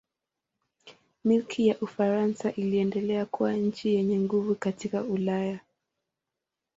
[1.25, 5.59] Milki ya Ufaransa iliendelea kuwa nchi yenye nguvu katika Ulaya.